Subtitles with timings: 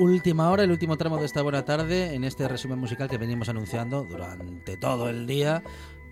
[0.00, 3.50] Última hora, el último tramo de esta buena tarde en este resumen musical que venimos
[3.50, 5.62] anunciando durante todo el día.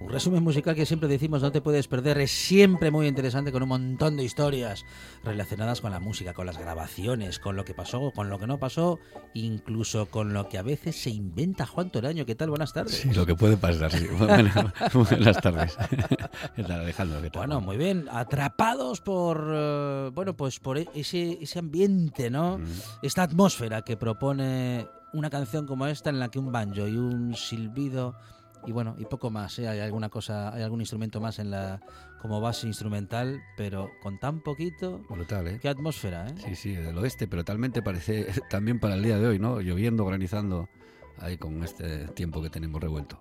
[0.01, 3.65] Un resumen musical que siempre decimos no te puedes perder, es siempre muy interesante con
[3.65, 4.85] un montón de historias
[5.25, 8.59] relacionadas con la música, con las grabaciones, con lo que pasó, con lo que no
[8.59, 9.01] pasó,
[9.35, 12.27] incluso con lo que a veces se inventa Juan Toraño.
[12.27, 12.51] ¿Qué tal?
[12.51, 12.95] Buenas tardes.
[12.95, 14.07] Sí, lo que puede pasar, sí.
[14.19, 15.77] Bueno, buenas tardes.
[16.57, 17.21] ¿Qué tal, Alejandro?
[17.21, 17.47] ¿Qué tal?
[17.47, 18.07] Bueno, muy bien.
[18.11, 22.59] Atrapados por, eh, bueno, pues por ese, ese ambiente, ¿no?
[22.59, 22.67] Mm.
[23.03, 27.35] Esta atmósfera que propone una canción como esta en la que un banjo y un
[27.35, 28.15] silbido
[28.67, 29.69] y bueno, y poco más, ¿eh?
[29.69, 31.81] hay alguna cosa, hay algún instrumento más en la
[32.21, 35.59] como base instrumental, pero con tan poquito, Brutal, ¿eh?
[35.61, 36.35] qué atmósfera, ¿eh?
[36.45, 39.61] Sí, sí, del oeste, pero talmente parece también para el día de hoy, ¿no?
[39.61, 40.69] Lloviendo, granizando,
[41.19, 43.21] ahí con este tiempo que tenemos revuelto.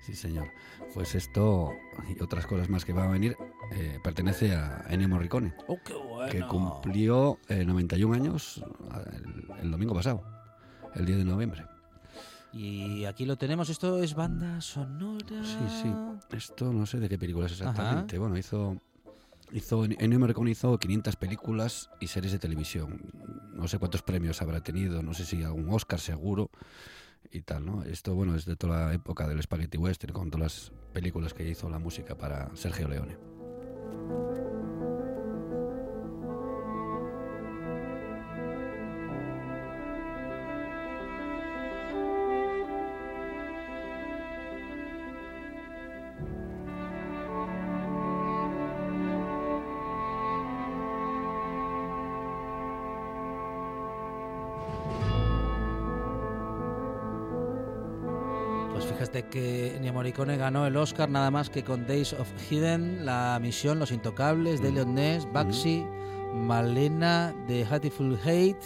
[0.00, 0.48] Sí, señor.
[0.94, 1.72] Pues esto
[2.08, 3.36] y otras cosas más que van a venir
[3.72, 6.32] eh, pertenece a Ennio Morricone, Oh, qué bueno.
[6.32, 8.64] que cumplió eh, 91 años
[9.12, 10.24] el, el domingo pasado,
[10.94, 11.66] el 10 de noviembre.
[12.52, 15.44] Y aquí lo tenemos, esto es banda sonora.
[15.44, 15.92] Sí, sí.
[16.36, 18.18] Esto no sé de qué películas exactamente.
[18.18, 18.76] Bueno, hizo.
[19.52, 23.00] Hizo, Ennio Morricone hizo 500 películas y series de televisión.
[23.52, 26.50] No sé cuántos premios habrá tenido, no sé si algún Oscar seguro
[27.32, 27.82] y tal, ¿no?
[27.82, 31.48] Esto, bueno, es de toda la época del Spaghetti Western, con todas las películas que
[31.48, 33.16] hizo la música para Sergio Leone.
[59.30, 63.78] Que Ennio Morricone ganó el Oscar nada más que con Days of Hidden, La Misión,
[63.78, 65.86] Los Intocables, de Leon Ness, Baxi,
[66.34, 68.58] Malena, The Hateful Hate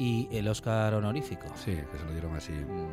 [0.00, 1.46] y el Oscar honorífico.
[1.62, 2.52] Sí, que se lo dieron así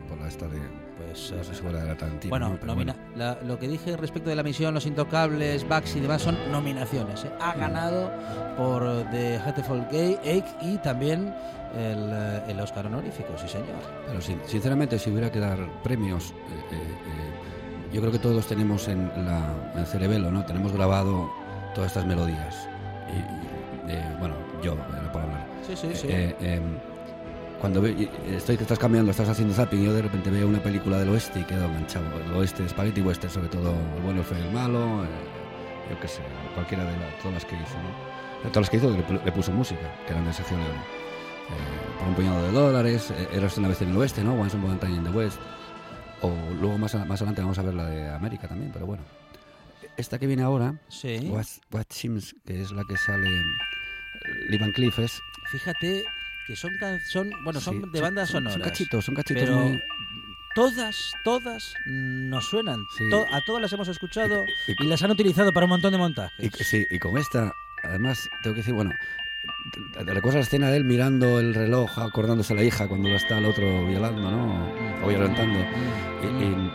[0.09, 0.59] por la esta de.
[0.97, 2.29] Pues, No sé si fuera de la Tarantino.
[2.31, 2.65] Bueno, ¿no?
[2.65, 6.37] Nomina- la- lo que dije respecto de la misión Los Intocables, Baxi y demás son
[6.51, 7.23] nominaciones.
[7.23, 7.31] ¿eh?
[7.39, 8.11] Ha ganado
[8.57, 11.33] por The Hateful Gay Ache y también
[11.77, 13.67] el, eh, el Oscar honorífico, sí señor.
[14.07, 16.33] Pero sin- sinceramente, si hubiera que dar premios,
[16.71, 20.43] eh, yo creo que todos tenemos en, la, en el cerebelo, ¿no?
[20.45, 21.29] Tenemos grabado
[21.73, 22.67] todas estas melodías.
[23.87, 24.75] Y, bueno, yo,
[25.13, 25.45] por hablar.
[25.65, 26.07] Sí, sí, sí.
[27.59, 30.99] Cuando ve- estoy que estás cambiando, estás haciendo zapping, yo de repente veo una película
[30.99, 32.05] del oeste y quedo enganchado.
[32.23, 35.07] El oeste, Spaghetti Western, sobre todo el bueno, y el malo, eh,
[35.89, 36.21] yo qué sé,
[36.53, 38.49] cualquiera de la- todas las que hizo, ¿no?
[38.49, 40.73] Todas las que hizo, le, pu- le puso música, que eran de Sergio Leone.
[40.73, 44.33] Eh, por un puñado de dólares, eh, Eras una vez en el oeste, ¿no?
[44.39, 45.39] Once Upon a Time in the West.
[46.21, 46.31] O
[46.61, 49.01] luego más, a- más adelante vamos a ver la de América también, pero bueno.
[49.97, 51.27] Esta que viene ahora, sí.
[51.31, 53.29] What, What Seems, que es la que sale
[54.49, 55.19] Lee Van Cleef, es
[55.51, 56.03] Fíjate
[56.47, 56.71] que son,
[57.05, 58.53] son bueno, son Sí, de bandas son- sonoras.
[58.53, 59.81] Son cachitos, son cachitos pero muy-
[60.55, 62.83] todas, todas nos suenan.
[62.97, 63.09] Sí.
[63.09, 65.97] To- a todas las hemos escuchado y- y, las han utilizado para un montón de
[65.99, 66.39] montajes.
[66.59, 67.53] Y, sí, y con esta,
[67.83, 68.91] además, tengo que decir, bueno,
[69.93, 73.09] ¿te, te recuerdas la escena de él mirando el reloj, acordándose a la hija cuando
[73.09, 74.73] lo está el otro violando, ¿no?
[75.03, 75.59] O violentando.
[76.23, 76.71] Y, y-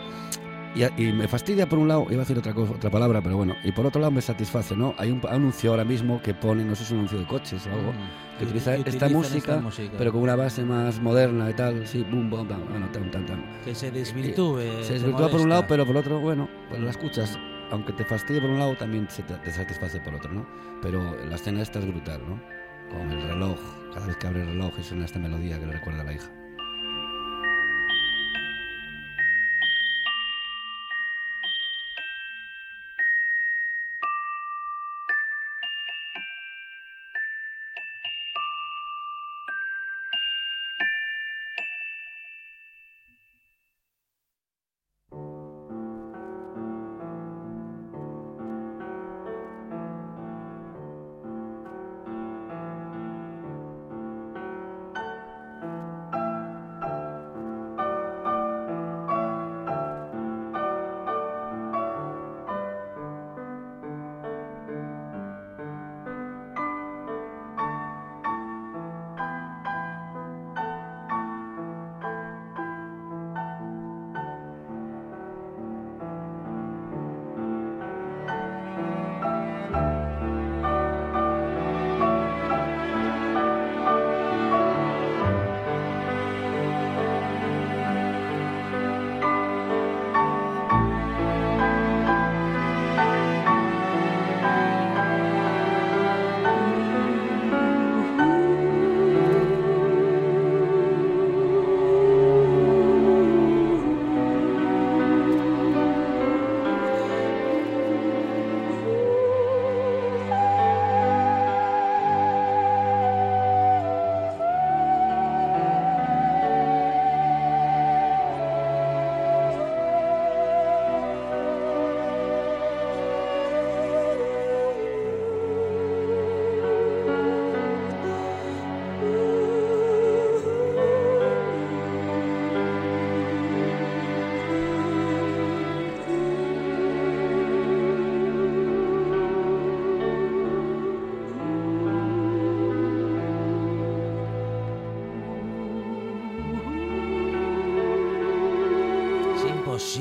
[0.75, 3.37] y- y me fastidia por un lado, iba a decir otra cosa, otra palabra, pero
[3.37, 4.93] bueno, y por otro lado me satisface, ¿no?
[4.97, 7.65] Hay un anuncio ahora mismo que pone, no sé si es un anuncio de coches
[7.67, 8.37] o algo, Mm.
[8.39, 9.93] que utiliza esta utilizan música, música.
[9.97, 13.25] pero con una base más moderna y tal, sí, boom, boom, bam, bueno, tan, tan,
[13.25, 13.43] tan.
[13.63, 14.59] que se desvirtúe.
[14.83, 17.37] Se desvirtúa por un lado, pero por otro, bueno, pues la escuchas,
[17.71, 20.45] aunque te fastidie por un lado, también se te, te satisface por otro, ¿no?
[20.81, 22.39] Pero la escena esta es brutal, ¿no?
[22.89, 23.57] Con el reloj,
[23.93, 26.13] cada vez que abre el reloj y suena esta melodía que le recuerda a la
[26.13, 26.29] hija.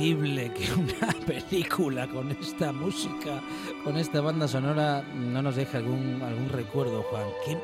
[0.03, 3.41] Posible que una película con esta música,
[3.85, 7.25] con esta banda sonora, no nos deje algún, algún recuerdo, Juan?
[7.45, 7.59] ¿Qué, em,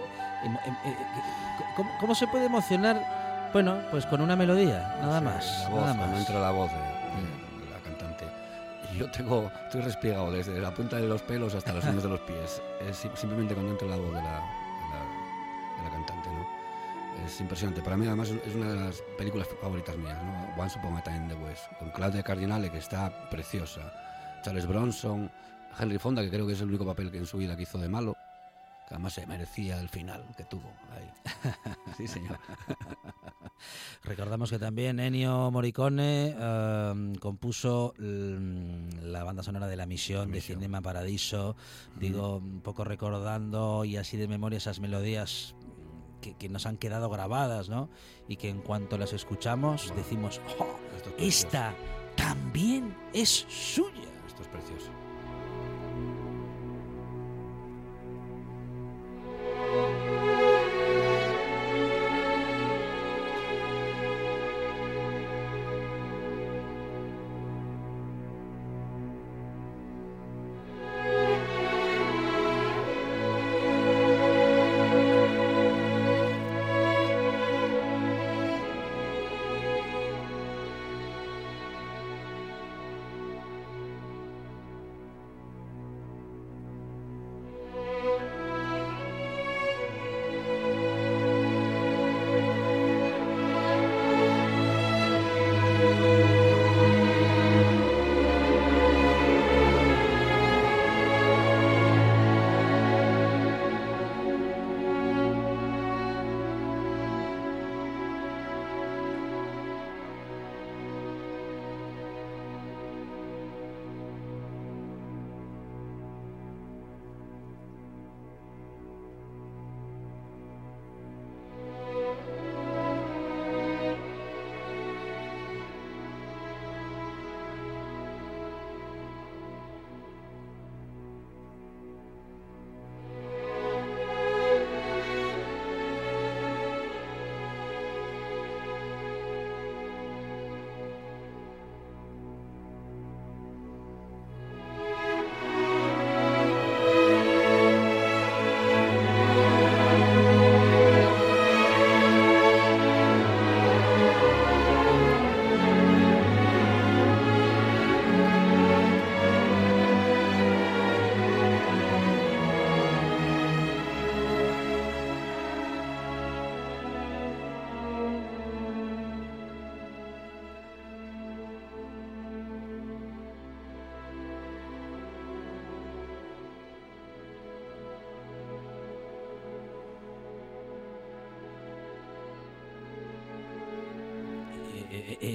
[0.44, 0.96] em, eh,
[1.76, 3.50] ¿cómo, cómo, se puede emocionar?
[3.52, 5.62] Bueno, pues con una melodía, nada más.
[5.64, 6.20] La voz, nada cuando más.
[6.28, 8.24] entra la voz de, de la cantante.
[8.96, 12.20] Yo tengo, estoy respiegado desde la punta de los pelos hasta los uñas de los
[12.20, 12.62] pies.
[12.88, 14.42] Es sim- simplemente cuando entra la voz de la,
[17.28, 17.82] Es impresionante.
[17.82, 20.62] Para mí, además, es una de las películas favoritas mías, ¿no?
[20.62, 23.92] Once Upon a Time in the West, con Claudia Cardinale, que está preciosa.
[24.42, 25.30] Charles Bronson,
[25.78, 27.76] Henry Fonda, que creo que es el único papel que en su vida que hizo
[27.76, 28.14] de malo,
[28.88, 31.10] que además se merecía el final que tuvo ahí.
[31.98, 32.38] sí, señor.
[34.04, 40.36] Recordamos que también Ennio Morricone eh, compuso mm, la banda sonora de La Misión, de
[40.36, 40.60] Misión.
[40.60, 41.56] Cinema Paradiso,
[42.00, 45.54] digo, un poco recordando y así de memoria esas melodías
[46.20, 47.88] que, que nos han quedado grabadas, ¿no?
[48.28, 50.78] Y que en cuanto las escuchamos decimos, ¡oh!
[51.18, 51.74] Esta
[52.16, 54.08] también es suya.
[54.26, 54.97] Esto es precioso.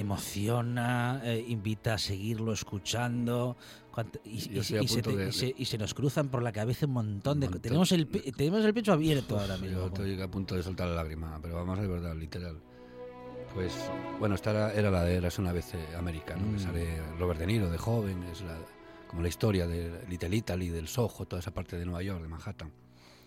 [0.04, 3.56] Emociona, eh, invita a seguirlo escuchando.
[4.24, 4.48] Y, se
[5.02, 7.52] te- de- y se- y se nos cruzan por la cabeza un montón de Un
[7.52, 7.62] co- montón.
[7.62, 9.78] Tenemos el, tenemos el pecho abierto ahora mismo.
[9.78, 12.58] Yo estoy a punto de soltar la lágrima, pero vamos de verdad, literal.
[13.54, 13.72] Pues,
[14.18, 16.46] bueno, esta era, era la de Eras una vez eh, América, ¿no?
[16.46, 16.52] Mm.
[16.54, 18.58] Que sale Robert De Niro de joven, es la,
[19.06, 22.26] como la historia de Little Italy, del Soho, toda esa parte de Nueva York, de
[22.28, 22.72] Manhattan,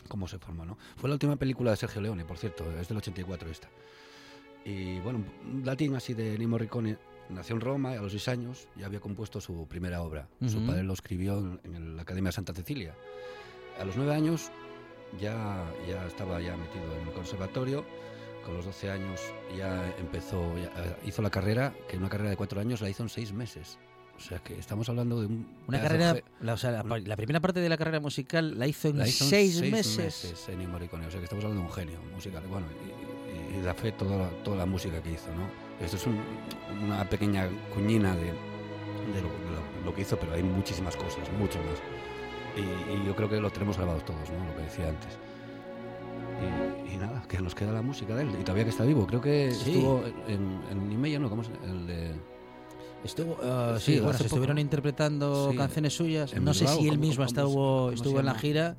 [0.10, 0.78] cómo se formó, ¿no?
[0.98, 3.70] Fue la última película de Sergio Leone, por cierto, es del 84 esta.
[4.68, 6.98] Y bueno, un latín así de Ennio Morricone,
[7.30, 10.28] nació en Roma y a los seis años ya había compuesto su primera obra.
[10.46, 10.68] Su Ujú.
[10.68, 12.94] padre lo escribió en, en la Academia Santa Cecilia.
[13.80, 14.52] A los nueve años
[15.22, 17.86] ya, ya estaba ya metido en el conservatorio.
[18.44, 19.22] Con los 12 años
[19.58, 23.04] ya empezó, ya, eh, hizo la carrera, que una carrera de cuatro años la hizo
[23.04, 23.78] en seis meses.
[24.18, 25.48] O sea que estamos hablando de un...
[25.68, 28.88] Una carrera, la, o sea, la, la primera parte de la carrera musical la hizo
[28.90, 30.46] en la hizo en seis, meses.
[30.50, 31.06] Ennio Morricone.
[31.06, 32.44] O sea que estamos hablando de un genio musical.
[32.50, 33.07] Bueno, y,
[33.60, 35.48] y- da fe toda la, toda la música que hizo, ¿no?
[35.84, 36.20] Esto es un-
[36.86, 41.20] una pequeña cuñina de, de lo, de lo- lo que hizo, pero hay muchísimas cosas,
[41.40, 41.80] mucho más.
[42.58, 42.62] Y,
[42.94, 44.46] y yo creo que lo tenemos grabados todos, ¿no?
[44.48, 45.18] Lo que decía antes.
[46.90, 48.30] Y, y nada, que nos queda la música de él.
[48.40, 49.06] Y todavía que está vivo.
[49.08, 49.72] Creo que Sí.
[49.74, 51.30] estuvo en, en Nimeya, ¿no?
[51.30, 51.50] ¿Cómo es?
[51.64, 52.12] El de...
[53.04, 54.62] Estuvo, ah, Sí, sí, bueno, se estuvieron poco.
[54.62, 56.34] interpretando Sí, canciones suyas.
[56.34, 58.76] en No sé Bilbao, si él ¿cómo- mismo estuvo, estuvo en la gira,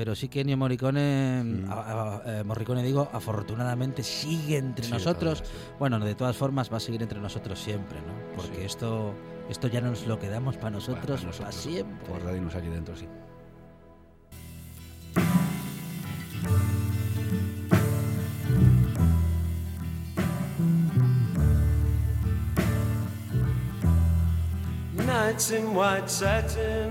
[0.00, 1.70] pero sí que Ennio Morricone, Mm.
[1.70, 5.42] a- a- eh, Morricone digo, afortunadamente sigue entre Sí, nosotros.
[5.42, 5.74] todavía, sí.
[5.78, 8.14] Bueno, de todas formas va a seguir entre nosotros siempre, ¿no?
[8.34, 8.64] Porque Sí.
[8.64, 9.12] esto,
[9.50, 12.08] esto ya nos lo quedamos para nosotros, Bueno, para para nosotros, siempre.
[12.08, 13.06] Guardadinos aquí dentro, sí.
[24.94, 26.90] Nights in white satin,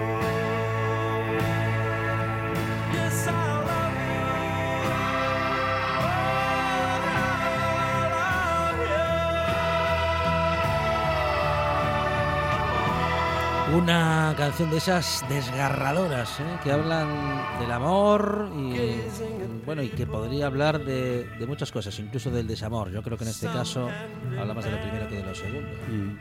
[13.73, 16.43] Una canción de esas desgarradoras ¿eh?
[16.63, 17.07] que hablan
[17.59, 18.75] del amor y
[19.65, 22.91] bueno y que podría hablar de, de muchas cosas, incluso del desamor.
[22.91, 23.89] Yo creo que en este caso
[24.37, 25.69] habla más de lo primero que de lo segundo.
[25.89, 26.17] Mm,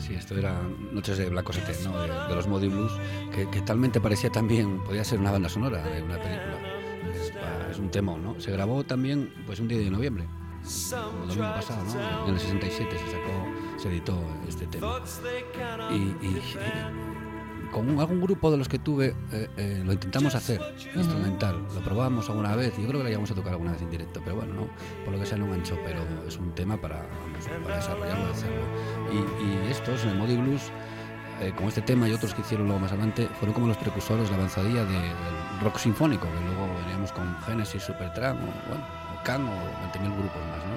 [0.00, 1.96] Sí, esto era Noches de Black Cosette, ¿no?
[2.00, 2.92] de, de los Moody Blues,
[3.32, 6.58] que, que talmente parecía también, podía ser una banda sonora de una película.
[7.14, 7.32] Es,
[7.70, 8.34] es un tema, ¿no?
[8.40, 10.24] Se grabó también pues un día de noviembre,
[10.64, 12.26] el domingo pasado, ¿no?
[12.28, 14.86] En el 67 se sacó, se editó este tema.
[15.92, 16.42] Y, y-
[17.66, 20.60] y con algún grupo de los que tuve eh, eh, lo intentamos hacer,
[20.94, 21.66] instrumental.
[21.74, 24.20] Lo probamos alguna vez, yo creo que lo íbamos a tocar alguna vez en directo,
[24.24, 24.68] pero bueno, no,
[25.04, 28.30] por lo que sea no enganchó, pero es un tema para, vamos, para desarrollarlo y
[28.32, 28.62] hacerlo.
[29.12, 30.62] Y, y estos, el Modi Blues,
[31.42, 34.30] eh, con este tema y otros que hicieron luego más adelante, fueron como los precursores,
[34.30, 38.84] la avanzadilla de- del rock sinfónico, que luego veníamos con Genesis, Supertramp, o, bueno,
[39.20, 39.50] o Can, o
[39.92, 40.74] 20.000 grupos más, ¿no?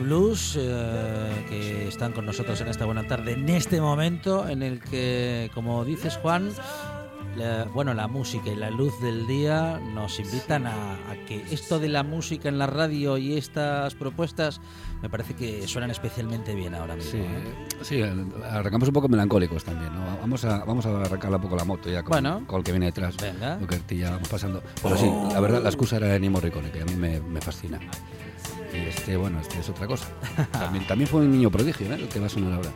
[0.00, 4.80] Blues eh, que están con nosotros en esta buena tarde, en este momento en el
[4.80, 6.50] que, como dices Juan,
[7.36, 11.78] la- bueno, la música y la luz del día nos invitan a, a que esto
[11.78, 14.60] de la música en la radio y estas propuestas
[15.02, 17.12] me parece que suenan especialmente bien ahora mismo.
[17.12, 17.54] Sí, ¿eh?
[17.82, 18.02] sí,
[18.50, 20.04] arrancamos un poco melancólicos también, ¿no?
[20.20, 22.42] Vamos a, vamos a arrancar un poco la moto ya con, Bueno.
[22.46, 23.16] con el que viene detrás.
[23.18, 23.56] Venga.
[23.60, 24.60] Lo que ya vamos pasando.
[24.82, 27.78] Pero sí, la verdad, la excusa era Ennio Morricone, que a mí me, me fascina.
[28.78, 30.06] Y este, bueno, este es otra cosa.
[30.52, 31.94] También, también fue un niño prodigio, ¿eh?
[31.94, 32.70] El que va a sonar ahora.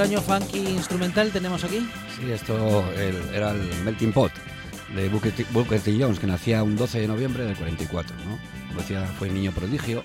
[0.00, 1.86] ¿Cuánto año funky instrumental tenemos aquí?
[2.18, 4.32] Sí, esto el- era el Melting Pot
[4.96, 5.94] de Booker T, Booker T.
[6.00, 8.16] Jones, que nacía un 12 de noviembre del 44.
[8.24, 8.38] ¿no?
[8.68, 10.02] Como decía, fue niño prodigio,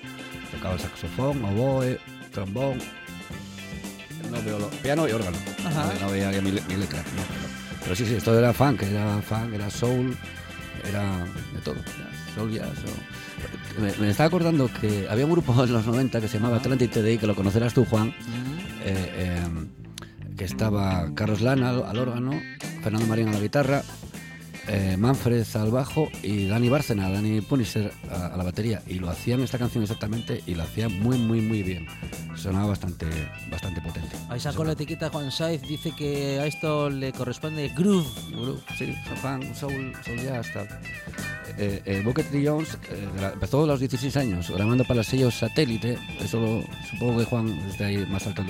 [0.52, 1.98] tocaba el saxofón, oboe,
[2.30, 2.76] trombón,
[4.30, 5.38] no piano y órgano.
[5.64, 5.90] Ajá.
[5.94, 6.98] No, no veía mi, mi letra.
[6.98, 10.14] no, pero, pero sí, sí, esto era funk, era funk, era soul,
[10.86, 11.76] era de todo.
[11.76, 12.68] era Soul jazz.
[12.68, 16.58] o- Me, me estaba acordando que había un grupo en los 90 que se llamaba
[16.58, 18.08] Atlantic TDI, que lo conocerás tú, Juan,
[18.84, 19.42] eh, eh,
[20.36, 22.32] que estaba Carlos Lana al, al órgano,
[22.82, 23.82] Fernando Marín a la guitarra,
[24.68, 28.82] eh, Manfred al bajo y Dani Bárcena, Dani Punisher a, a la batería.
[28.86, 31.86] Y lo hacían esta canción exactamente y lo hacían muy, muy, muy bien.
[32.34, 33.06] Sonaba bastante,
[33.50, 34.16] bastante potente.
[34.28, 38.06] Ahí sacó la etiqueta Juan Saiz, dice que a esto le corresponde groove.
[38.32, 40.68] Groove, sí, fan, soul, soul jazz, tal.
[41.58, 42.46] Eh, eh, Booker T.
[42.46, 47.18] Jones eh, empezó a los 16 años grabando para el sello Satélite, eso lo- supongo
[47.20, 48.42] que Juan está ahí más alto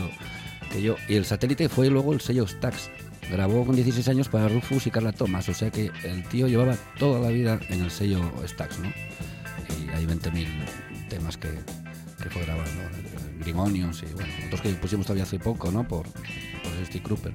[0.71, 2.91] que y el Satélite fue luego el sello Stax.
[3.31, 6.77] Grabó con 16 años para Rufus y Carla Thomas, o sea que el tío llevaba
[6.99, 8.89] toda la vida en el sello Stax, ¿no?
[8.89, 10.47] Y hay 20.000
[11.09, 11.49] temas que,
[12.23, 12.83] que fue grabando,
[13.55, 15.87] Onions y bueno, otros que pusimos todavía hace poco, ¿no?
[15.87, 17.33] Por, por Steve Cropper.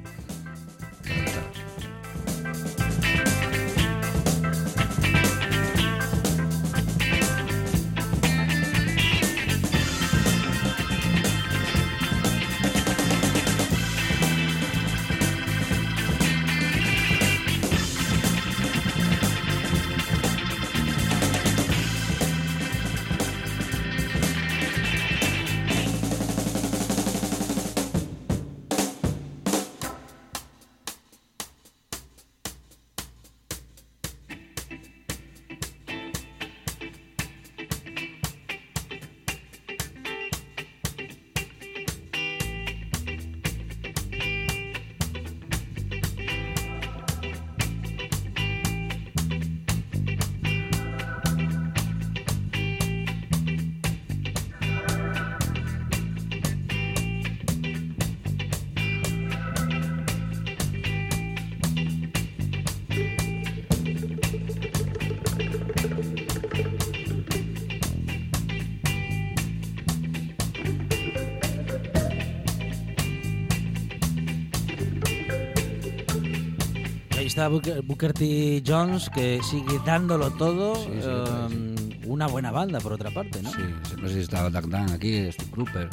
[77.42, 78.62] Está Booker, Booker T.
[78.66, 80.76] Jones, que sigue dándolo todo.
[80.76, 83.50] Sí, sí, um, una buena banda, por otra parte, ¿no?
[83.50, 85.90] Sí, sí, no sé si estaba Duck Dan aquí, Steve Cropper.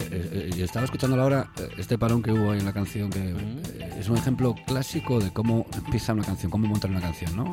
[0.00, 3.10] Eh, eh, y estaba escuchando ahora eh, este parón que hubo ahí en la canción,
[3.10, 7.36] que eh, es un ejemplo clásico de cómo empieza una canción, cómo montar una canción,
[7.36, 7.44] ¿no?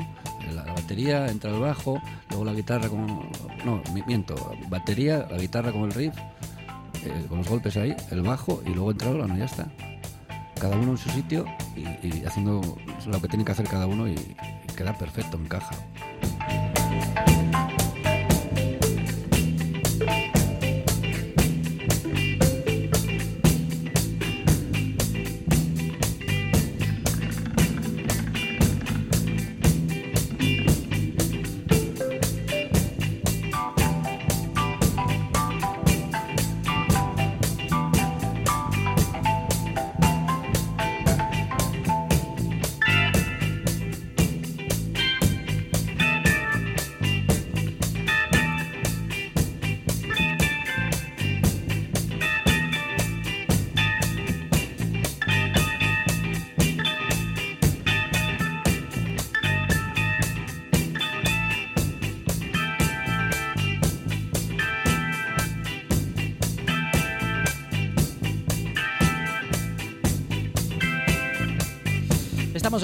[0.53, 3.05] La, la batería, entra el bajo, luego la guitarra con...
[3.63, 4.35] No, mi- miento,
[4.69, 6.15] batería, la guitarra con el riff,
[7.03, 9.67] eh, con los golpes ahí, el bajo y luego entra el órgano, ya está.
[10.59, 12.61] Cada uno en su sitio y, haciendo
[13.05, 15.75] lo que tiene que hacer cada uno y, y queda perfecto, encaja.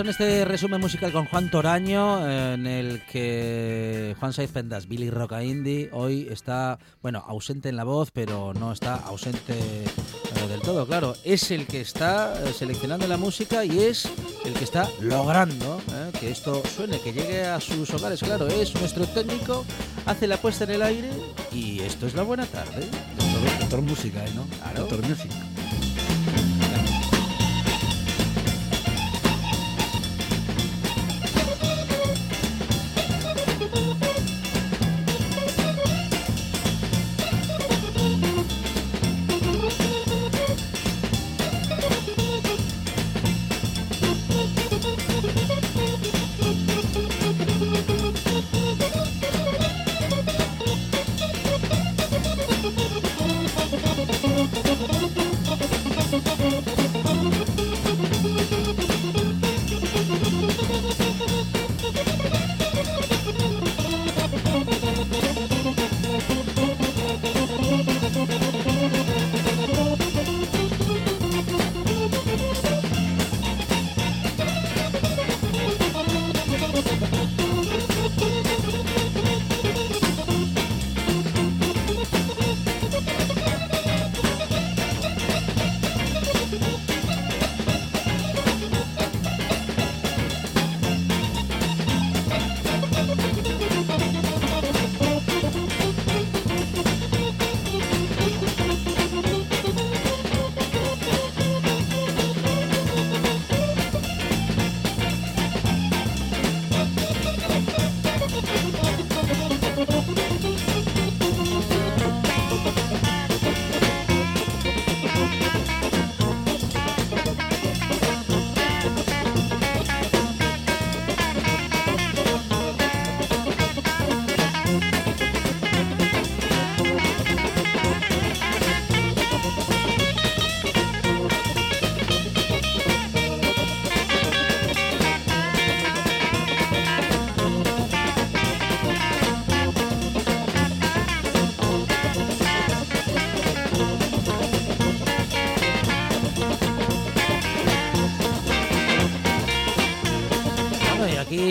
[0.01, 5.43] En este resumen musical con Juan Toraño, en el que Juan Saiz Pendas, Billy Roca
[5.43, 10.87] Indie, hoy está, bueno, ausente en la voz, pero no está ausente eh, del todo,
[10.87, 11.13] claro.
[11.23, 14.09] Es el que está eh, seleccionando la música y es
[14.43, 18.47] el que está logrando eh, que esto suene, que llegue a sus hogares, claro.
[18.47, 19.65] Es nuestro técnico,
[20.07, 21.09] hace la puesta en el aire
[21.51, 22.87] y esto es la buena tarde.
[23.17, 24.45] Doctor, doctor música, ¿eh, ¿no?
[24.45, 24.79] Claro.
[24.81, 25.50] Doctor Music.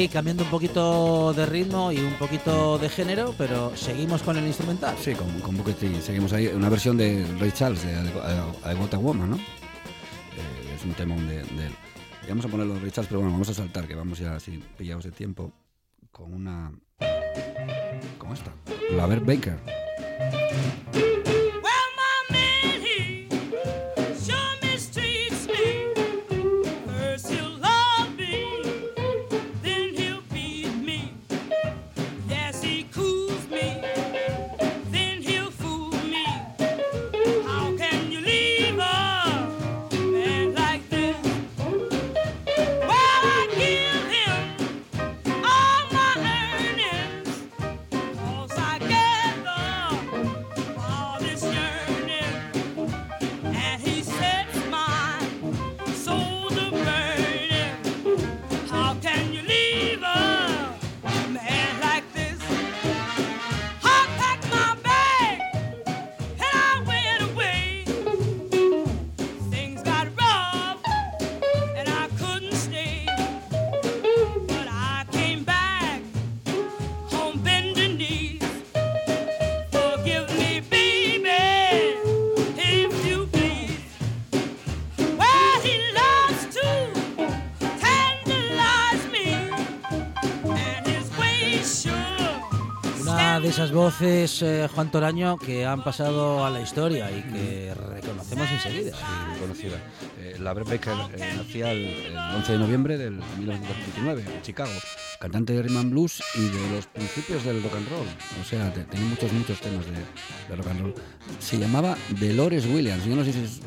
[0.09, 4.97] Cambiando un poquito de ritmo y un poquito de género, pero seguimos con el instrumental.
[5.01, 5.57] Sí, con, con.
[6.03, 6.47] Seguimos ahí.
[6.49, 9.37] Una versión de Ray Charles, de I, Got a Woman, ¿no?
[9.37, 11.73] Eh, es un tema de, de él.
[12.29, 14.63] Vamos a ponerlo de Ray Charles, pero bueno, vamos a saltar, que vamos ya así
[14.79, 15.53] pillados de tiempo,
[16.11, 16.73] con una...
[18.19, 18.53] ¿Cómo esta?
[18.93, 19.59] La Bert Baker.
[93.41, 98.51] De esas voces, eh, Juan Toraño, que han pasado a la historia y que reconocemos
[98.51, 98.93] enseguida.
[99.41, 99.77] conocida.
[100.19, 104.71] Eh, la Bert Baker eh, nacía el, el 11 de noviembre del 1929 en Chicago,
[105.21, 108.07] cantante de rhythm and blues y de los principios del rock and roll.
[108.41, 110.95] O sea, te- tenía muchos, muchos temas de, de rock and roll.
[111.39, 113.05] Se llamaba Dolores Williams.
[113.05, 113.61] Yo no sé si es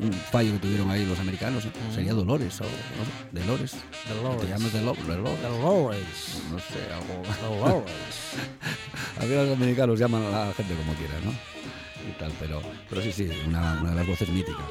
[0.00, 1.64] un fallo que tuvieron ahí los americanos.
[1.94, 3.76] Sería Dolores o no Dolores.
[4.08, 4.40] Dolores.
[4.42, 5.04] Te llamas Dolores.
[5.42, 6.42] Dolores.
[6.50, 7.22] No sé, algo.
[7.64, 7.94] Dolores.
[9.20, 11.30] Final los americanos llaman a la gente como quieran, ¿no?
[12.08, 14.64] Y tal, pero, pero sí, sí, una, de las voces míticas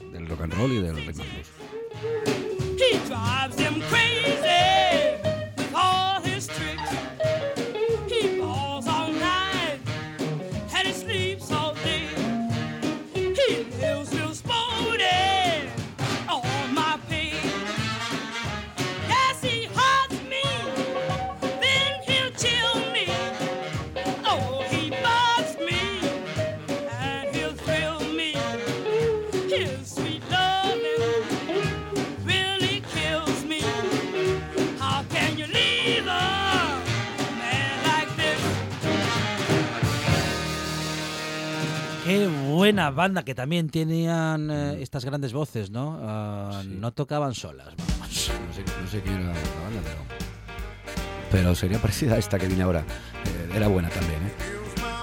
[0.00, 1.44] de- del rock and roll y del rhythm and.
[42.64, 45.98] Buena banda que también tenían eh, estas grandes voces, ¿no?
[46.00, 46.78] Ah, Sí.
[46.80, 48.30] No tocaban solas, vamos.
[48.46, 49.98] No sé, no sé quién era la banda, pero.
[51.30, 52.80] Pero sería parecida a esta que viene ahora.
[52.80, 54.32] Eh, era buena también, ¿eh?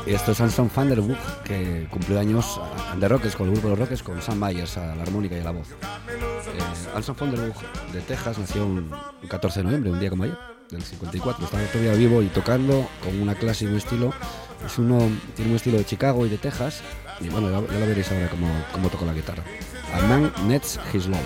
[0.07, 0.99] Y esto es Anson van der
[1.43, 2.59] que cumplió años
[2.99, 5.41] The Rockets, con el grupo de los Rockets, con Sam Myers a la armónica y
[5.41, 5.69] a la voz.
[5.69, 7.53] Eh, Anson van der
[7.93, 8.89] de Texas nació un
[9.29, 10.37] 14 de noviembre, un día como ayer,
[10.71, 11.45] del 54.
[11.45, 14.11] Estaba todavía vivo y tocando con una clase y un estilo.
[14.65, 14.97] Es uno,
[15.35, 16.81] tiene un estilo de Chicago y de Texas.
[17.23, 19.43] Y bueno, ya, ya lo veréis ahora cómo, cómo toca la guitarra.
[19.93, 21.19] A man nets his love.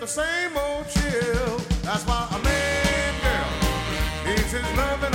[0.00, 1.58] The same old chill.
[1.84, 5.11] That's why a man, girl, needs his loving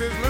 [0.00, 0.29] is love.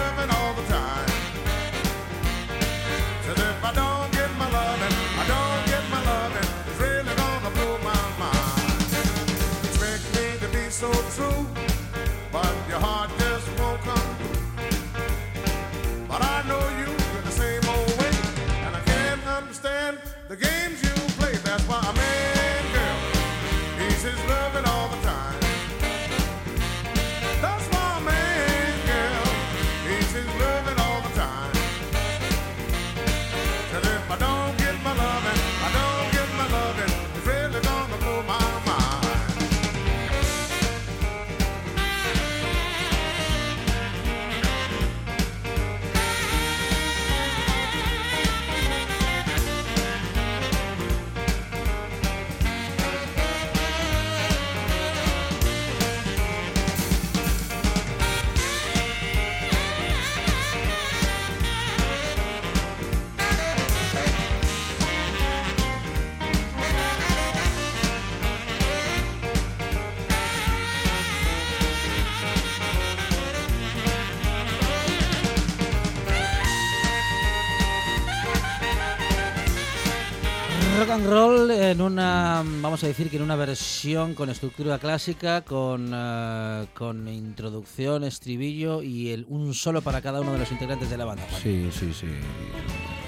[82.81, 88.81] Vamos a decir que en una versión con estructura clásica, con, eh, con introducción, estribillo
[88.81, 91.23] y el, un solo para cada uno de los integrantes de la banda.
[91.43, 92.07] Sí, sí, sí.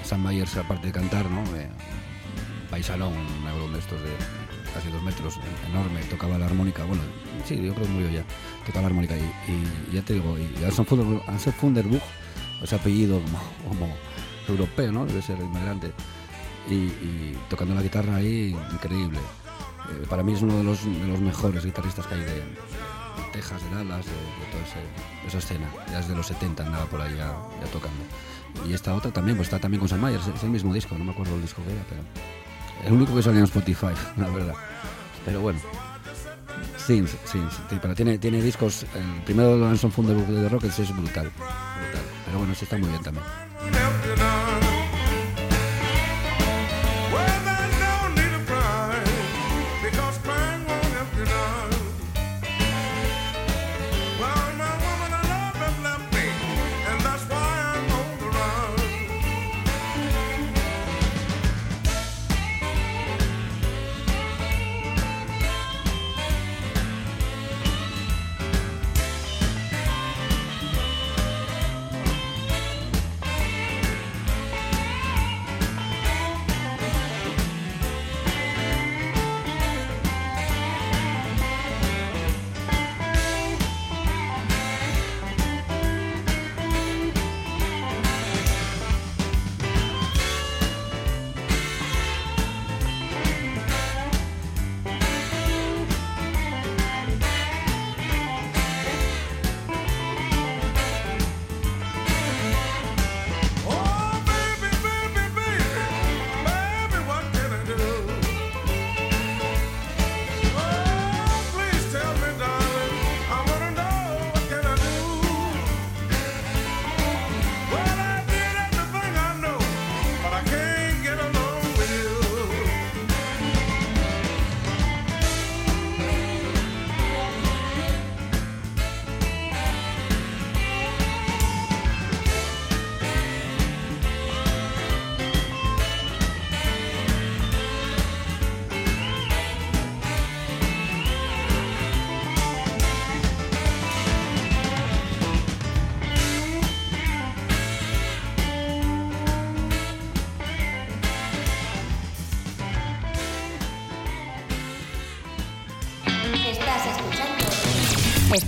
[0.03, 1.41] Sam Myers, aparte de cantar, ¿no?
[1.57, 1.67] Eh,
[2.61, 4.09] un paisanón, un neurón de estos de
[4.75, 6.83] casi dos metros, enorme, tocaba la armónica.
[6.83, 7.01] Bueno,
[7.43, 8.25] sí, yo creo que murió ya.
[8.67, 12.03] Tocaba la armónica y, y ya te digo, y Anson Funderburg,
[12.61, 13.97] ese apellido como, como
[14.47, 15.07] europeo, ¿no?
[15.07, 15.91] Debe ser inmigrante.
[16.69, 19.17] Y, y tocando la guitarra ahí, increíble.
[20.01, 22.43] Eh, para mí es uno de los, mejores guitarristas que hay de,
[23.31, 24.11] Texas, de Dallas, de,
[24.51, 24.63] toda
[25.27, 25.69] esa escena.
[25.89, 27.33] Ya desde los 70 andaba por ahí ya,
[27.71, 28.03] tocando.
[28.67, 31.03] Y esta otra también, pues está también con Sam Myers, es el mismo disco, no
[31.03, 32.01] me acuerdo el disco que era, pero
[32.85, 34.55] el único que salía en Spotify, la verdad.
[35.25, 35.59] Pero bueno.
[36.77, 37.41] Sí, sí,
[37.81, 42.03] pero tiene, tiene discos, el primero de Anson Funderburg de The Rockets es brutal, brutal.
[42.25, 44.62] Pero bueno, sí está muy bien también.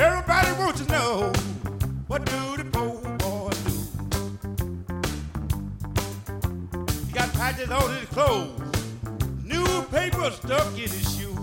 [0.00, 1.32] Everybody wants to know
[2.06, 3.72] what do the poor boy do?
[7.06, 8.60] He got patches on his clothes,
[9.44, 11.34] newspaper stuck in his shoe.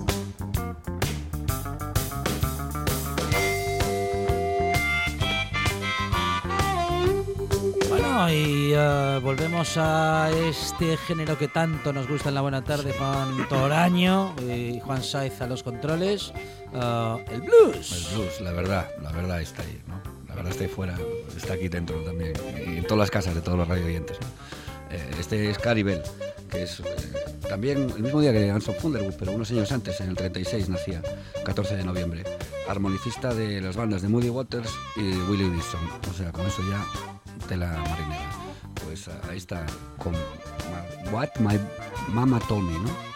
[7.90, 12.94] Bueno, y eh, volvemos a este género que tanto nos gusta en la buena tarde,
[12.98, 16.32] Juan Toraño y Juan Saiz a los controles,
[16.76, 17.92] eh, el blues.
[17.92, 20.02] El blues, la verdad, la verdad está ahí, ¿no?
[20.28, 20.98] La verdad está ahí fuera,
[21.36, 22.34] está aquí dentro también,
[22.68, 24.18] y en todas las casas de todos los radio oyentes.
[24.20, 24.28] ¿no?
[24.96, 26.02] Eh, este es Caribel,
[26.50, 26.84] que es eh,
[27.48, 31.02] también el mismo día que Anson Funderwood, pero unos años antes, en el 36 nacía,
[31.44, 32.24] 14 de noviembre.
[32.68, 35.82] Armonicista de las bandas de Moody Waters y Willie Dixon.
[36.10, 36.84] O sea, con eso ya
[37.48, 38.32] de la marinera.
[38.86, 39.66] Pues ah, ahí está,
[39.98, 40.14] con
[41.12, 41.60] What My
[42.10, 43.15] Mama Told Me, ¿no?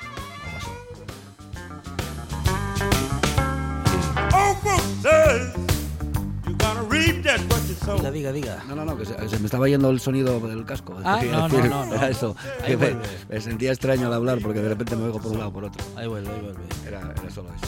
[7.97, 8.64] Diga, diga, diga.
[8.68, 10.97] No, no, no, que se, que se me estaba yendo el sonido del casco.
[11.04, 11.95] Ah, no, no, no, no.
[11.95, 12.36] Era eso.
[12.64, 15.54] Ahí me, sentía extraño al hablar porque de repente me oigo por un lado o
[15.54, 15.84] por otro.
[15.95, 16.62] Ahí vuelve, ahí vuelve.
[16.88, 17.68] Era, era solo eso.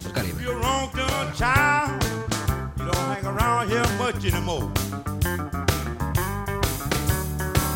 [0.00, 0.42] Pues Caribe.
[0.42, 2.02] You're wrong, done, child.
[2.78, 4.70] You don't hang around here much anymore.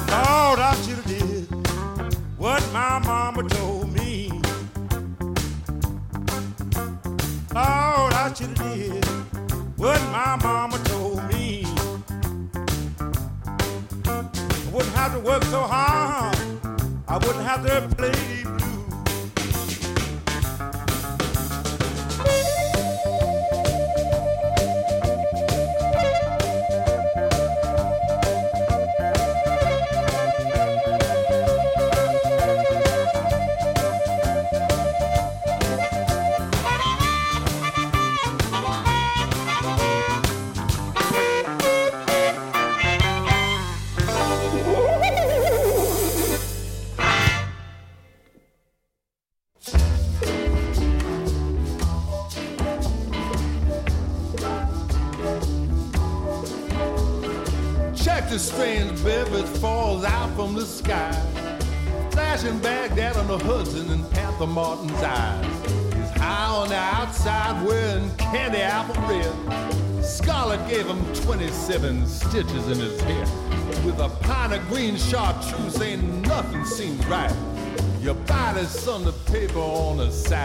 [0.08, 1.48] Lord, I should have did
[2.38, 4.25] what my mama told me.
[7.56, 9.04] Lord, I should have did
[9.78, 11.64] what my mama told me.
[14.04, 16.36] I wouldn't have to work so hard.
[17.08, 18.44] I wouldn't have to play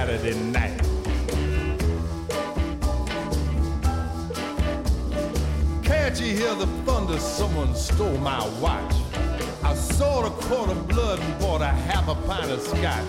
[0.01, 0.81] Saturday night.
[5.83, 7.19] Can't you hear the thunder?
[7.19, 8.95] Someone stole my watch.
[9.63, 13.05] I sold a quart of blood and bought a half a pint of scotch.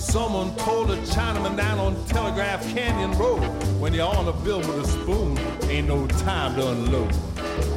[0.00, 3.44] Someone told a Chinaman down on Telegraph Canyon Road,
[3.78, 5.38] when you're on a bill with a spoon,
[5.70, 7.14] ain't no time to unload.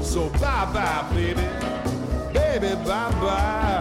[0.01, 1.45] So bye bye, baby,
[2.33, 3.80] baby, bye bye.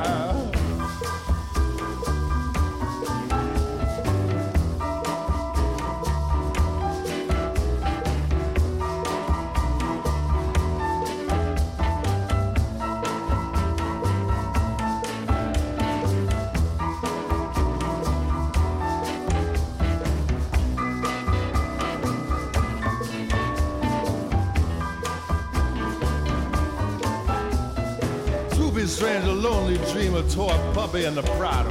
[29.41, 31.71] Lonely dreamer tore a puppy in the Prado.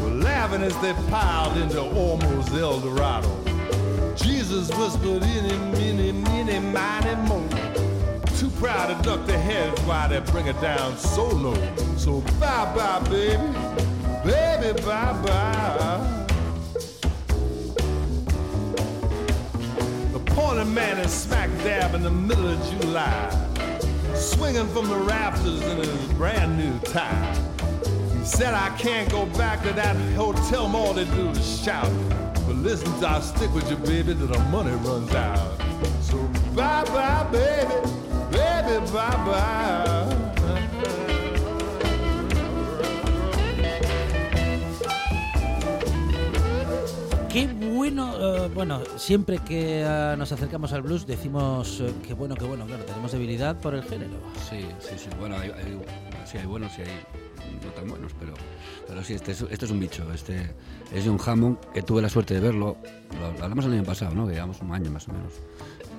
[0.00, 3.28] Were laughing as they piled into almost El Dorado.
[4.16, 7.46] Jesus whispered, "Any, mini, mini, miny, mo."
[8.38, 11.56] Too proud to duck their heads while they bring it down so low.
[11.98, 13.42] So bye bye, baby,
[14.24, 16.00] baby, bye bye.
[20.14, 23.41] The pointed man is smack dab in the middle of July
[24.42, 27.32] swinging from the rafters in his brand new tie.
[28.18, 31.92] He said, I can't go back to that hotel, all they do is shout.
[32.44, 35.60] But listen, I'll stick with you, baby, till the money runs out.
[36.00, 36.18] So
[36.56, 37.70] bye bye, baby,
[38.32, 40.01] baby, bye bye.
[47.82, 52.44] Bueno, eh, bueno, siempre que eh, nos acercamos al blues decimos eh, que bueno, que
[52.44, 54.12] bueno, claro, tenemos debilidad por el género.
[54.48, 55.08] Sí, sí, sí.
[55.18, 55.80] Bueno, hay, hay-
[56.24, 56.88] sí, hay buenos y hay
[57.64, 58.34] no tan buenos, pero,
[58.86, 60.04] pero sí, este es, este es un bicho.
[60.12, 60.54] Este
[60.92, 62.76] es John Hammond, que tuve la suerte de verlo.
[63.20, 64.28] Lo, lo hablamos el año pasado, ¿no?
[64.28, 65.32] Que llevamos un año más o menos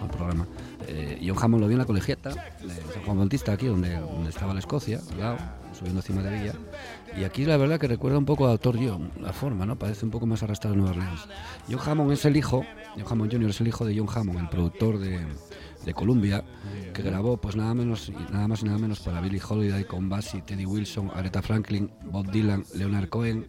[0.02, 0.48] al programa.
[0.88, 4.30] Eh, John Hammond lo vi en la colegiata de San Juan Bautista, aquí donde, donde
[4.30, 5.38] estaba la Escocia, al lado,
[5.78, 6.54] subiendo encima de Villa.
[7.18, 9.78] Y aquí la verdad que recuerda un poco a Doctor John, la forma, ¿no?
[9.78, 11.28] Parece un poco más arrastrado a Nueva Orleans.
[11.70, 13.50] John Hammond es el hijo, John Hammond Jr.
[13.50, 15.20] es el hijo de John Hammond, el productor de,
[15.86, 16.44] de Columbia,
[16.94, 20.42] que grabó pues nada menos nada más y nada menos para Billie Holiday con Bassy,
[20.42, 23.46] Teddy Wilson, Aretha Franklin, Bob Dylan, Leonard Cohen,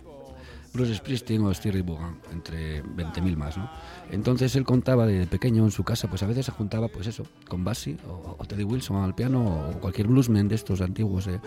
[0.75, 3.71] Bruce Springsteen o Stevie Vaughan, entre 20.000 más, ¿no?
[4.11, 7.25] Entonces él contaba de pequeño en su casa, pues a veces se juntaba, pues eso,
[7.49, 11.41] con Bassy o, o Teddy Wilson al piano o cualquier bluesman de estos antiguos, ¿eh?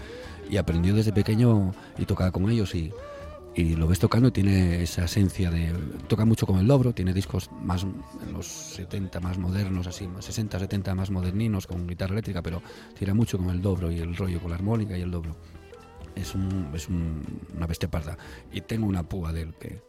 [0.49, 2.93] y aprendió desde pequeño y tocaba con ellos y,
[3.53, 5.73] y lo ves tocando y tiene esa esencia de...
[6.07, 10.23] Toca mucho con el dobro, tiene discos más en los 70 más modernos, así, más
[10.23, 12.61] 60, 70 más moderninos con guitarra eléctrica, pero
[12.97, 15.36] tira mucho con el dobro y el rollo, con la armónica y el dobro.
[16.20, 17.22] Es, un, es un-
[17.55, 18.18] una bestia parda.
[18.51, 19.82] Y tengo una púa de él que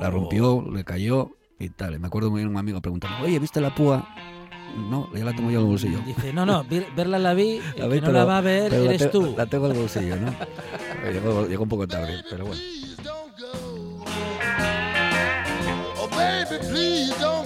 [0.00, 1.94] la rompió, le cayó y tal.
[1.94, 4.08] Y me acuerdo muy bien un amigo preguntando, oye, ¿viste la púa?
[4.90, 5.98] No, ya la tengo yo en el bolsillo.
[6.06, 8.38] Dice, no, no, ver- verla la vi, el La que vi, no pero- la va
[8.38, 9.34] a ver la eres te- tú.
[9.36, 10.32] La tengo en el bolsillo, ¿no?
[11.12, 12.60] llegó, llegó un poco tarde, pero bueno.
[13.04, 14.04] Oh.
[16.04, 17.41] Oh, baby, please don't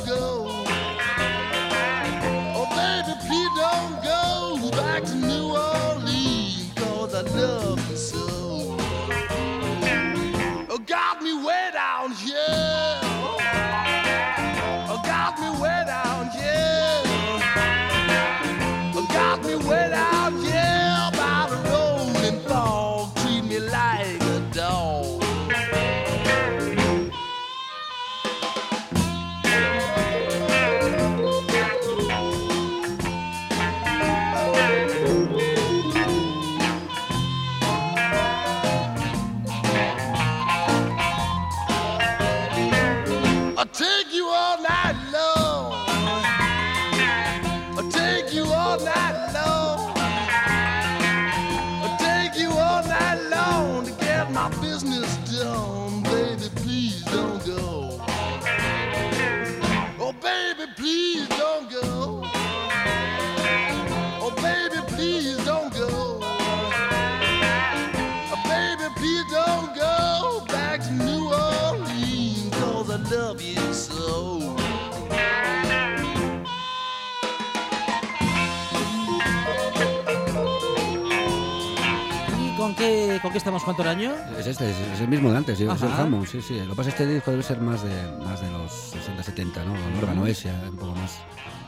[83.33, 83.63] qué estamos?
[83.65, 84.13] ¿Cuánto el año?
[84.39, 85.89] Es este, es, es el mismo de antes, es el.
[85.93, 86.59] Hammond, sí, sí.
[86.61, 87.91] Lo que pasa es que este disco debe ser más de,
[88.25, 89.75] más de los 60, 70, ¿no?
[89.77, 91.19] El órgano ese, un poco más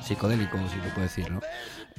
[0.02, 1.38] psicodélico, si se puede decir, ¿no?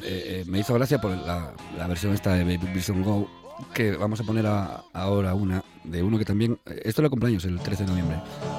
[0.01, 3.29] Eh, eh, me hizo gracia por la, la versión esta de Baby Don't Go,
[3.73, 6.57] que vamos a poner a- ahora una, de uno que también...
[6.65, 8.17] Esto era cumpleaños, el 13 de noviembre.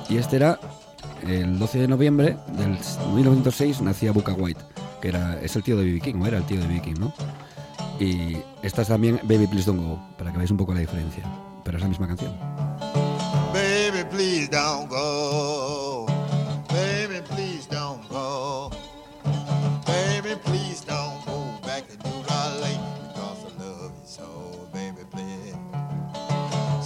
[0.09, 0.61] Y este era
[1.27, 2.77] el 12 de noviembre del
[3.15, 4.61] 1906, nacía Buka White,
[5.01, 6.01] que era, es el tío de B.B.
[6.01, 6.83] King, o era el tío de B.B.
[6.83, 7.13] King, ¿no?
[8.01, 11.23] Y esta es también Baby Please Don't Go, para que veáis un poco la diferencia.
[11.63, 12.35] Pero es la misma canción.
[13.53, 16.07] Baby, please don't go.
[16.69, 18.71] Baby, please don't go.
[19.85, 24.69] Baby, please don't go back to because I love you so.
[24.73, 25.57] Baby, please.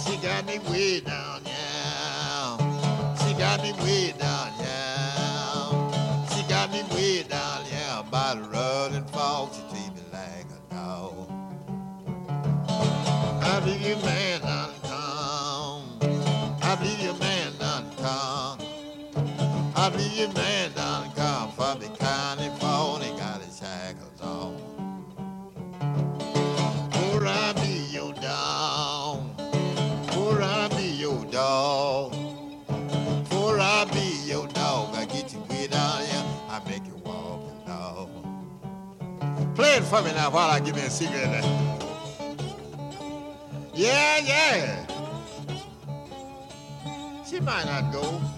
[0.03, 2.57] She got me way down, yeah.
[3.25, 4.34] She got me way down,
[13.85, 15.83] I believe you man done come.
[16.63, 18.57] I believe your man done come.
[19.75, 23.01] I believe your man done come from the county phone.
[23.01, 24.57] He got his shackles on.
[26.89, 29.37] Pour I be your dog.
[30.07, 32.13] Pour I be your dog.
[33.29, 34.95] Pour I be your dog.
[34.95, 36.25] I get you way down here.
[36.49, 38.09] I make you walk the dog.
[39.55, 41.54] Play it for me now while I give me a cigarette.
[43.85, 44.85] Yeah, yeah.
[47.23, 48.34] She might not go.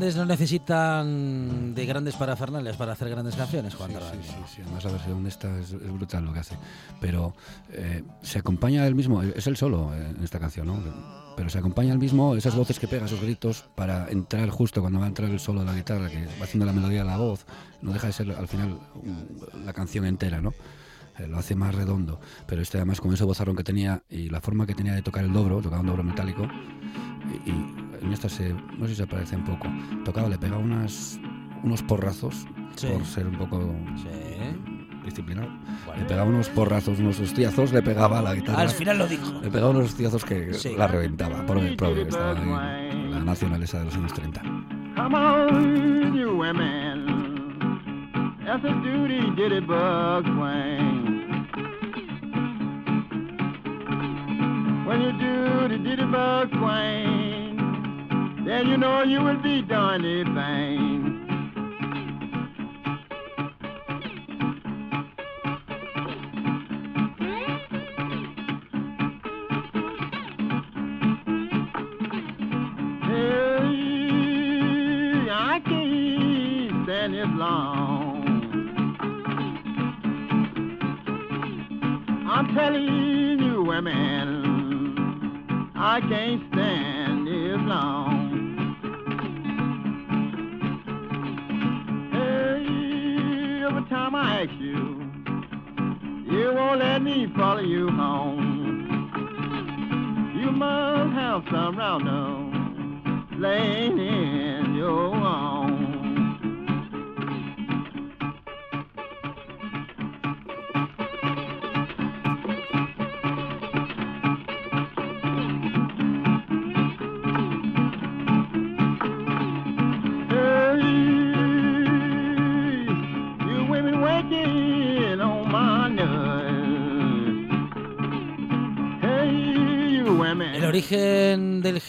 [0.00, 4.22] Grandes no necesitan de grandes parafernales para hacer grandes canciones, Juan Sí, D'Aragón.
[4.22, 6.56] sí, sí, además la versión esta es, es brutal lo que hace.
[7.02, 7.34] Pero
[7.72, 10.78] eh, se acompaña él mismo, es el solo eh, en esta canción, ¿no?
[11.36, 14.98] Pero se acompaña él mismo, esas voces que pega, esos gritos, para entrar justo cuando
[15.00, 17.18] va a entrar el solo de la guitarra, que va haciendo la melodía de la
[17.18, 17.44] voz,
[17.82, 18.78] no deja de ser al final
[19.64, 20.54] la canción entera, ¿no?
[21.20, 22.20] Eh, lo hace más redondo.
[22.46, 25.24] Pero este además con ese vozarrón que tenía y la forma que tenía de tocar
[25.24, 26.46] el dobro, tocaba un dobro metálico,
[27.46, 29.68] y, y en esta se, no sé si se parece un poco,
[30.04, 31.18] tocaba, le pegaba unas,
[31.62, 32.46] unos porrazos,
[32.76, 32.86] Sí.
[32.86, 34.08] por ser un poco Sí.
[35.04, 35.48] disciplinado.
[35.86, 36.02] Bueno.
[36.02, 38.60] Le pegaba unos porrazos, unos hostiazos, le pegaba a la guitarra.
[38.60, 39.40] Al final lo dijo.
[39.42, 40.74] Le pegaba unos hostiazos que Sí.
[40.76, 41.44] la reventaba.
[41.44, 44.40] Por el propio, que estaba ahí, la nacional esa de los años 30.
[44.96, 47.06] Come on, you women.
[48.44, 50.99] That's a duty, diddy bug swing.
[54.90, 57.54] When you do the diddy bug swing,
[58.44, 60.34] then you know you will be doing anything.
[60.34, 60.89] Hey,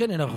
[0.01, 0.27] género,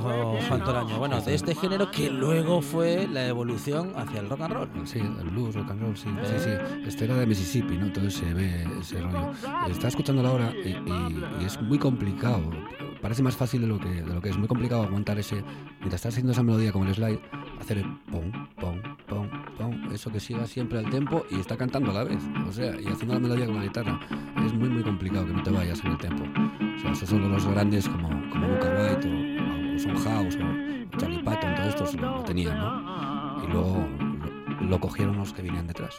[0.49, 0.99] Juan Toraño.
[0.99, 4.69] Bueno, de este género que luego fue la evolución hacia el rock and roll.
[4.85, 6.51] Sí, el blues, rock and roll, sí, sí, sí.
[6.87, 7.87] Este era de Mississippi, ¿no?
[7.87, 9.31] Entonces se ve ese rollo.
[9.71, 12.43] Está escuchando ahora y, y- y es muy complicado.
[13.01, 14.37] Parece más fácil de lo que de lo que es.
[14.37, 15.37] Muy complicado aguantar ese.
[15.81, 17.21] Mientras estás haciendo esa melodía como el slide,
[17.61, 19.93] hacer el pom, pom, pom, pom.
[19.93, 22.23] Eso que siga siempre al tempo y está cantando a la vez.
[22.49, 23.99] O sea, y haciendo la melodía con la guitarra.
[24.45, 26.23] Es muy, muy complicado que no te vayas en el tempo.
[26.77, 29.34] O sea, esos son los grandes como, como Booker White o,
[29.75, 33.45] o Son House o todos lo tenían, ¿no?
[33.45, 33.87] y luego
[34.61, 35.99] lo, lo cogieron los que venían detrás.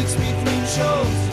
[0.00, 1.29] Netflix between shows.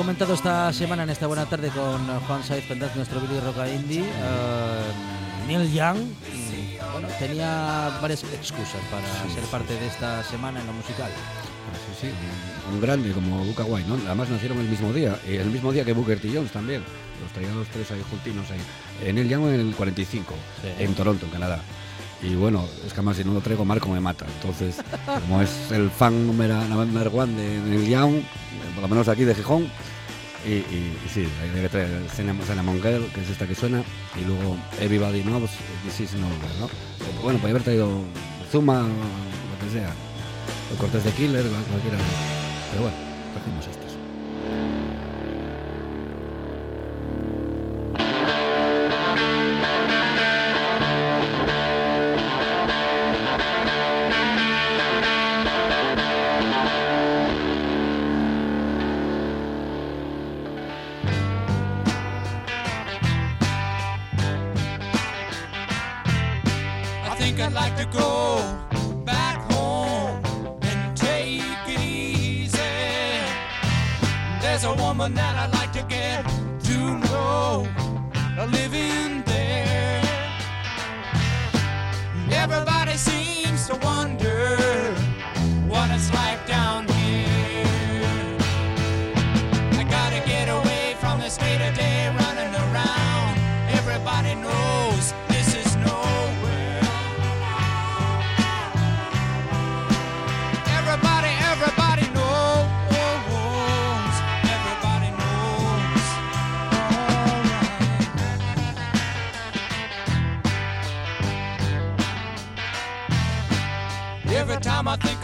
[0.00, 3.68] Comentado esta semana en esta buena tarde con eh, Juan Saiz Pendas, nuestro Billy Roca
[3.68, 4.00] Indie.
[4.00, 5.98] eh, Neil Young
[6.90, 11.10] bueno, tenía varias excusas para ser parte de esta semana en lo musical.
[12.00, 12.12] Sí, sí,
[12.72, 13.98] un, grande como Booker White, ¿no?
[14.06, 16.30] Además nacieron el mismo día, y el mismo día que Booker T.
[16.32, 16.82] Jones también.
[17.22, 19.06] Los traían los tres ahí juntinos ahí.
[19.06, 20.82] En el Young en el 45, Sí.
[20.82, 21.60] en Toronto, en Canadá.
[22.22, 24.26] Y bueno, es que además si no lo traigo Marco me mata.
[24.36, 24.76] Entonces,
[25.22, 28.24] como es el fan número number one de Neil Young, eh,
[28.74, 29.70] por lo menos aquí de Gijón,
[30.46, 33.82] y, y- y sí, hay que traer Cinnamon Girl, que es esta que suena,
[34.20, 35.50] y luego Everybody Knows
[35.84, 36.26] This Is ¿no?
[36.26, 36.68] Eh,
[37.22, 37.88] Bueno, podría haber traído
[38.50, 39.92] Zuma, lo que sea,
[40.74, 41.98] o Cortés de Killer, cual- cualquiera.
[42.70, 42.96] Pero bueno,
[43.34, 43.89] trajimos estos.
[67.20, 68.40] Think I'd like to go
[69.04, 70.24] back home
[70.62, 71.42] and take
[71.74, 72.58] it easy.
[74.40, 76.24] There's a woman that I'd like to get
[76.68, 77.68] to know,
[78.56, 80.02] living there.
[82.30, 83.19] Everybody seems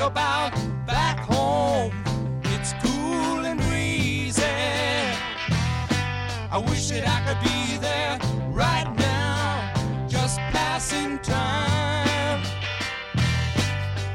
[0.07, 0.53] about
[0.87, 1.91] back home,
[2.55, 4.43] it's cool and breezy.
[6.51, 8.19] I wish that I could be there
[8.53, 9.73] right now,
[10.09, 12.43] just passing time.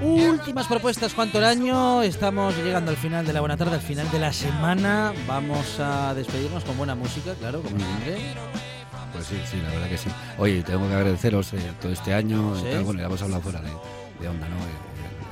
[0.02, 2.02] Últimas propuestas, Juan Toraño.
[2.04, 5.14] Estamos llegando al final de la buena tarde, al final de la semana.
[5.28, 8.18] Vamos a despedirnos con buena música, claro, como siempre.
[9.14, 10.10] Pues sí, sí, la verdad que sí.
[10.38, 12.56] Oye, tengo que agradeceros eh, todo este año.
[12.56, 12.66] y Sí.
[12.72, 13.70] tal, bueno, ya hemos hablado fuera de,
[14.22, 14.56] de onda, ¿no?
[14.56, 14.91] Eh,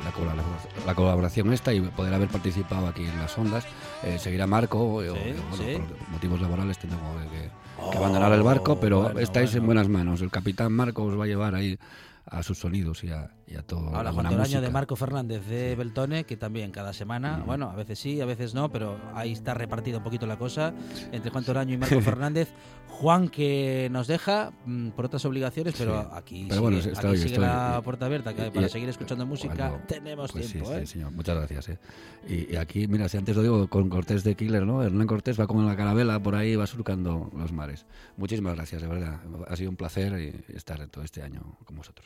[0.10, 3.66] la, colaboración, la colaboración esta y poder haber participado aquí en las ondas.
[4.03, 5.95] Eh, seguir a Marco, eh, Sí, eh, bueno, sí.
[5.97, 6.95] por motivos laborales tengo
[7.32, 7.49] que, que
[7.82, 10.22] Oh, abandonar el barco, pero bueno, estáis en buenas manos.
[10.22, 11.78] El capitán Marco os va a llevar ahí
[12.26, 13.95] a sus sonidos y a, y a todo.
[13.95, 14.70] Ahora Juan Toraño de.
[14.70, 18.70] Marco Fernández de Beltone, que también cada semana, bueno, a veces sí, a veces no,
[18.72, 20.74] pero ahí está repartida un poquito la cosa
[21.12, 22.50] entre Juan Toraño y Marco Fernández.
[22.89, 26.08] Juan que nos deja mm, por otras obligaciones, pero Sí.
[26.12, 28.89] aquí Pero bueno, sigue, estoy- aquí sigue estoy- la puerta abierta, que para y- seguir
[28.89, 30.80] escuchando música Cuando- tenemos pues tiempo, sí, ¿eh?
[30.82, 31.12] sí, señor.
[31.14, 31.70] Muchas gracias.
[31.70, 31.80] ¿eh?
[32.28, 34.84] Y, y aquí, mira, si antes lo digo con Cortés de Killer, ¿no?
[34.84, 37.86] Hernán Cortés va con la carabela por ahí, va surcando los mares.
[38.18, 39.20] Muchísimas gracias, de verdad.
[39.47, 42.06] Ha sido un placer estar todo este año con vosotros.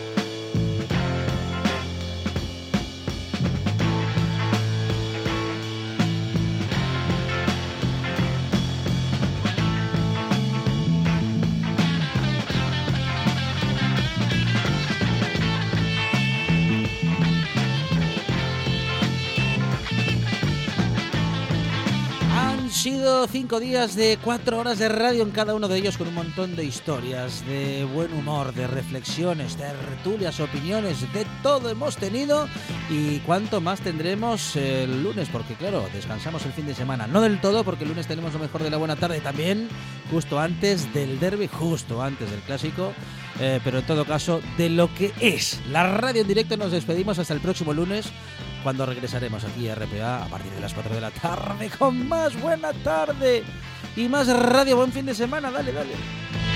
[22.81, 26.15] sido cinco días de cuatro horas de radio en cada uno de ellos con un
[26.15, 32.47] montón de historias, de buen humor, de reflexiones, de tertulias, opiniones, de todo hemos tenido
[32.89, 37.39] y cuánto más tendremos el lunes, porque claro, descansamos el fin de semana, no del
[37.39, 39.69] todo, porque el lunes tenemos lo mejor de la buena tarde también,
[40.09, 42.93] justo antes del derby, justo antes del clásico,
[43.39, 47.19] eh, pero en todo caso, de lo que es la radio en directo nos despedimos
[47.19, 48.11] hasta el próximo lunes
[48.63, 52.39] cuando regresaremos aquí a RPA a partir de las 4 de la tarde con más
[52.39, 53.43] buena tarde
[53.95, 54.77] y más radio.
[54.77, 56.50] Buen fin de semana, dale, dale.